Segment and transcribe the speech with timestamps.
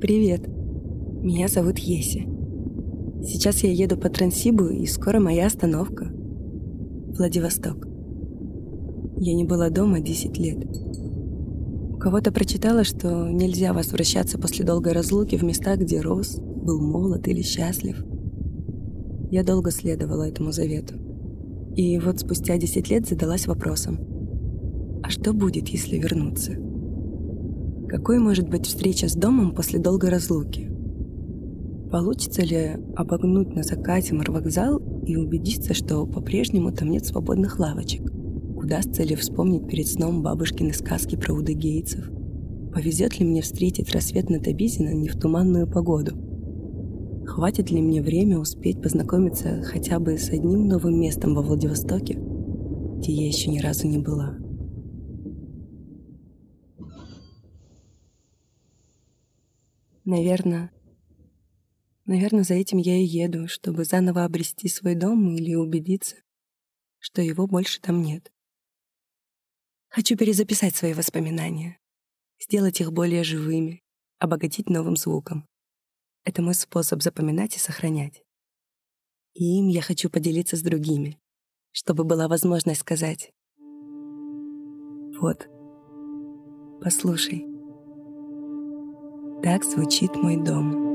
[0.00, 0.46] Привет.
[1.22, 2.28] Меня зовут Еси.
[3.22, 6.08] Сейчас я еду по Трансибу, и скоро моя остановка.
[7.16, 7.86] Владивосток.
[9.18, 10.58] Я не была дома 10 лет.
[11.96, 17.26] У кого-то прочитала, что нельзя возвращаться после долгой разлуки в места, где рос, был молод
[17.26, 18.04] или счастлив.
[19.30, 20.94] Я долго следовала этому завету.
[21.74, 23.98] И вот спустя 10 лет задалась вопросом.
[25.02, 26.52] А что будет, если вернуться?
[27.88, 30.70] Какой может быть встреча с домом после долгой разлуки?
[31.90, 38.15] Получится ли обогнуть на закате морвокзал и убедиться, что по-прежнему там нет свободных лавочек?
[38.66, 42.10] Удастся ли вспомнить перед сном бабушкины сказки про удыгейцев?
[42.74, 46.16] Повезет ли мне встретить рассвет на Табизина не в туманную погоду?
[47.24, 53.12] Хватит ли мне время успеть познакомиться хотя бы с одним новым местом во Владивостоке, где
[53.12, 54.36] я еще ни разу не была?
[60.04, 60.72] Наверное,
[62.04, 66.16] Наверное, за этим я и еду, чтобы заново обрести свой дом или убедиться,
[66.98, 68.32] что его больше там нет.
[69.96, 71.78] Хочу перезаписать свои воспоминания,
[72.38, 73.82] сделать их более живыми,
[74.18, 75.48] обогатить новым звуком.
[76.22, 78.22] Это мой способ запоминать и сохранять.
[79.32, 81.18] И им я хочу поделиться с другими,
[81.72, 83.32] чтобы была возможность сказать
[85.18, 85.48] «Вот,
[86.82, 87.46] послушай,
[89.42, 90.85] так звучит мой дом».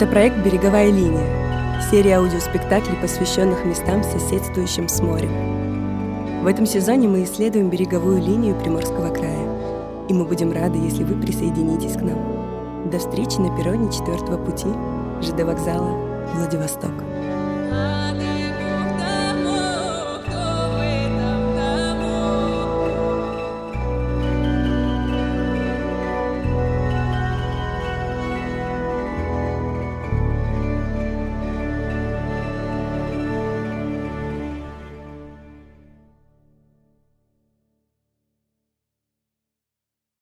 [0.00, 6.42] Это проект «Береговая линия»— серия аудиоспектаклей, посвященных местам, соседствующим с морем.
[6.42, 10.06] В этом сезоне мы исследуем береговую линию Приморского края.
[10.08, 12.88] И мы будем рады, если вы присоединитесь к нам.
[12.90, 14.68] До встречи на перроне четвертого пути
[15.20, 15.94] ЖД вокзала
[16.32, 16.94] Владивосток.